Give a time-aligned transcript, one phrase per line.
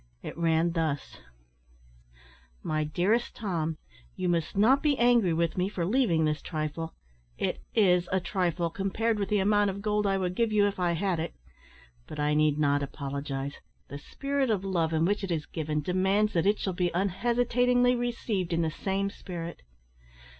[0.23, 1.19] It ran thus:
[2.63, 3.77] "My Dearest Tom,
[4.15, 6.95] You must not be angry with me for leaving this trifle
[7.37, 10.79] it is a trifle compared with the amount of gold I would give you if
[10.79, 11.35] I had it.
[12.07, 13.53] But I need not apologise;
[13.89, 17.95] the spirit of love in which it is given demands that it shall be unhesitatingly
[17.95, 19.61] received in the same spirit.